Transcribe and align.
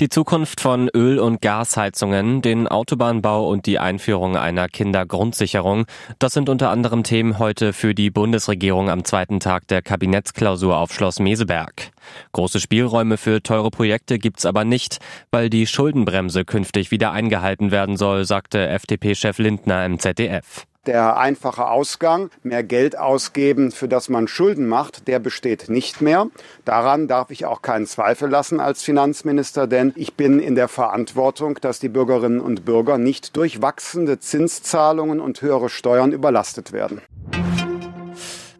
Die 0.00 0.08
Zukunft 0.08 0.60
von 0.60 0.88
Öl- 0.88 1.20
und 1.20 1.40
Gasheizungen, 1.40 2.42
den 2.42 2.66
Autobahnbau 2.66 3.48
und 3.48 3.66
die 3.66 3.78
Einführung 3.78 4.36
einer 4.36 4.66
Kindergrundsicherung, 4.66 5.86
das 6.18 6.32
sind 6.32 6.48
unter 6.48 6.70
anderem 6.70 7.04
Themen 7.04 7.38
heute 7.38 7.72
für 7.72 7.94
die 7.94 8.10
Bundesregierung 8.10 8.90
am 8.90 9.04
zweiten 9.04 9.38
Tag 9.38 9.68
der 9.68 9.82
Kabinettsklausur 9.82 10.76
auf 10.76 10.92
Schloss 10.92 11.20
Meseberg. 11.20 11.92
Große 12.32 12.58
Spielräume 12.58 13.18
für 13.18 13.40
teure 13.40 13.70
Projekte 13.70 14.18
gibt's 14.18 14.46
aber 14.46 14.64
nicht, 14.64 14.98
weil 15.30 15.48
die 15.48 15.64
Schuldenbremse 15.64 16.44
künftig 16.44 16.90
wieder 16.90 17.12
eingehalten 17.12 17.70
werden 17.70 17.96
soll, 17.96 18.24
sagte 18.24 18.66
FDP-Chef 18.66 19.38
Lindner 19.38 19.86
im 19.86 20.00
ZDF. 20.00 20.66
Der 20.86 21.16
einfache 21.16 21.68
Ausgang, 21.68 22.28
mehr 22.42 22.62
Geld 22.62 22.98
ausgeben, 22.98 23.72
für 23.72 23.88
das 23.88 24.10
man 24.10 24.28
Schulden 24.28 24.68
macht, 24.68 25.08
der 25.08 25.18
besteht 25.18 25.70
nicht 25.70 26.02
mehr. 26.02 26.26
Daran 26.66 27.08
darf 27.08 27.30
ich 27.30 27.46
auch 27.46 27.62
keinen 27.62 27.86
Zweifel 27.86 28.28
lassen 28.28 28.60
als 28.60 28.82
Finanzminister, 28.82 29.66
denn 29.66 29.94
ich 29.96 30.14
bin 30.14 30.40
in 30.40 30.54
der 30.54 30.68
Verantwortung, 30.68 31.58
dass 31.62 31.78
die 31.78 31.88
Bürgerinnen 31.88 32.40
und 32.40 32.66
Bürger 32.66 32.98
nicht 32.98 33.36
durch 33.36 33.62
wachsende 33.62 34.18
Zinszahlungen 34.18 35.20
und 35.20 35.40
höhere 35.40 35.70
Steuern 35.70 36.12
überlastet 36.12 36.72
werden. 36.72 37.00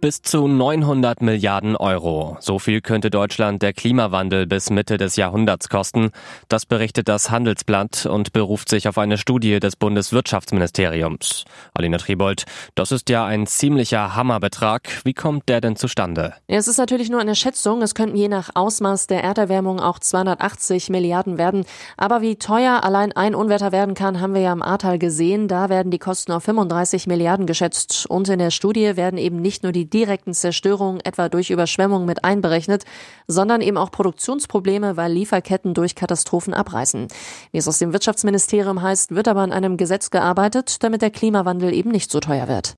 Bis 0.00 0.22
zu 0.22 0.48
900 0.48 1.20
Milliarden 1.20 1.76
Euro. 1.76 2.38
So 2.40 2.58
viel 2.58 2.80
könnte 2.80 3.10
Deutschland 3.10 3.60
der 3.60 3.74
Klimawandel 3.74 4.46
bis 4.46 4.70
Mitte 4.70 4.96
des 4.96 5.16
Jahrhunderts 5.16 5.68
kosten. 5.68 6.10
Das 6.48 6.64
berichtet 6.64 7.06
das 7.06 7.30
Handelsblatt 7.30 8.06
und 8.06 8.32
beruft 8.32 8.70
sich 8.70 8.88
auf 8.88 8.96
eine 8.96 9.18
Studie 9.18 9.60
des 9.60 9.76
Bundeswirtschaftsministeriums. 9.76 11.44
Alina 11.74 11.98
Tribold, 11.98 12.46
das 12.74 12.92
ist 12.92 13.10
ja 13.10 13.26
ein 13.26 13.46
ziemlicher 13.46 14.16
Hammerbetrag. 14.16 14.88
Wie 15.04 15.12
kommt 15.12 15.50
der 15.50 15.60
denn 15.60 15.76
zustande? 15.76 16.32
Es 16.46 16.66
ist 16.66 16.78
natürlich 16.78 17.10
nur 17.10 17.20
eine 17.20 17.34
Schätzung. 17.34 17.82
Es 17.82 17.94
könnten 17.94 18.16
je 18.16 18.28
nach 18.28 18.48
Ausmaß 18.54 19.06
der 19.06 19.22
Erderwärmung 19.22 19.80
auch 19.80 19.98
280 19.98 20.88
Milliarden 20.88 21.36
werden. 21.36 21.66
Aber 21.98 22.22
wie 22.22 22.36
teuer 22.36 22.84
allein 22.84 23.12
ein 23.12 23.34
Unwetter 23.34 23.70
werden 23.70 23.94
kann, 23.94 24.22
haben 24.22 24.32
wir 24.32 24.40
ja 24.40 24.54
im 24.54 24.62
Ahrtal 24.62 24.98
gesehen. 24.98 25.46
Da 25.46 25.68
werden 25.68 25.90
die 25.90 25.98
Kosten 25.98 26.32
auf 26.32 26.44
35 26.44 27.06
Milliarden 27.06 27.44
geschätzt. 27.44 28.06
Und 28.08 28.30
in 28.30 28.38
der 28.38 28.50
Studie 28.50 28.96
werden 28.96 29.18
eben 29.18 29.42
nicht 29.42 29.62
nur 29.62 29.72
die 29.72 29.89
direkten 29.92 30.34
Zerstörungen 30.34 31.00
etwa 31.00 31.28
durch 31.28 31.50
Überschwemmungen 31.50 32.06
mit 32.06 32.24
einberechnet, 32.24 32.84
sondern 33.26 33.60
eben 33.60 33.76
auch 33.76 33.90
Produktionsprobleme, 33.90 34.96
weil 34.96 35.12
Lieferketten 35.12 35.74
durch 35.74 35.94
Katastrophen 35.94 36.54
abreißen. 36.54 37.08
Wie 37.52 37.58
es 37.58 37.68
aus 37.68 37.78
dem 37.78 37.92
Wirtschaftsministerium 37.92 38.82
heißt, 38.82 39.14
wird 39.14 39.28
aber 39.28 39.40
an 39.40 39.52
einem 39.52 39.76
Gesetz 39.76 40.10
gearbeitet, 40.10 40.82
damit 40.82 41.02
der 41.02 41.10
Klimawandel 41.10 41.72
eben 41.72 41.90
nicht 41.90 42.10
so 42.10 42.20
teuer 42.20 42.48
wird. 42.48 42.76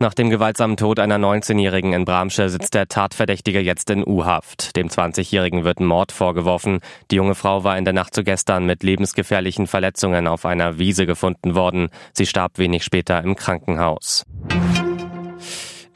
Nach 0.00 0.12
dem 0.12 0.28
gewaltsamen 0.28 0.76
Tod 0.76 0.98
einer 0.98 1.16
19-Jährigen 1.16 1.92
in 1.92 2.04
Bramsche 2.04 2.48
sitzt 2.48 2.74
der 2.74 2.88
Tatverdächtige 2.88 3.60
jetzt 3.60 3.88
in 3.90 4.06
U-Haft. 4.06 4.76
Dem 4.76 4.88
20-Jährigen 4.88 5.64
wird 5.64 5.80
Mord 5.80 6.12
vorgeworfen. 6.12 6.80
Die 7.10 7.16
junge 7.16 7.34
Frau 7.34 7.64
war 7.64 7.78
in 7.78 7.84
der 7.84 7.94
Nacht 7.94 8.14
zu 8.14 8.24
gestern 8.24 8.66
mit 8.66 8.82
lebensgefährlichen 8.82 9.66
Verletzungen 9.66 10.26
auf 10.26 10.44
einer 10.44 10.78
Wiese 10.78 11.06
gefunden 11.06 11.54
worden. 11.54 11.88
Sie 12.12 12.26
starb 12.26 12.58
wenig 12.58 12.84
später 12.84 13.22
im 13.22 13.36
Krankenhaus. 13.36 14.26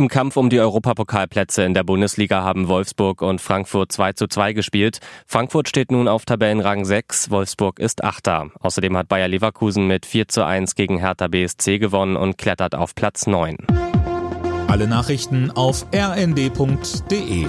Im 0.01 0.07
Kampf 0.07 0.37
um 0.37 0.49
die 0.49 0.61
Europapokalplätze 0.61 1.65
in 1.65 1.75
der 1.75 1.83
Bundesliga 1.83 2.45
haben 2.45 2.69
Wolfsburg 2.69 3.21
und 3.21 3.41
Frankfurt 3.41 3.91
2 3.91 4.13
zu 4.13 4.29
2 4.29 4.53
gespielt. 4.53 5.01
Frankfurt 5.27 5.69
steht 5.69 5.91
nun 5.91 6.07
auf 6.07 6.25
Tabellenrang 6.25 6.85
6, 6.85 7.31
Wolfsburg 7.31 7.81
ist 7.81 8.05
Achter. 8.05 8.53
Außerdem 8.61 8.97
hat 8.97 9.09
Bayer 9.09 9.27
Leverkusen 9.27 9.89
mit 9.89 10.07
4 10.07 10.29
zu 10.29 10.47
1 10.47 10.77
gegen 10.77 10.99
Hertha 10.99 11.27
BSC 11.27 11.81
gewonnen 11.81 12.15
und 12.15 12.39
klettert 12.39 12.77
auf 12.77 12.95
Platz 12.95 13.27
9. 13.27 13.57
Alle 14.69 14.87
Nachrichten 14.87 15.51
auf 15.51 15.85
rnd.de 15.93 17.49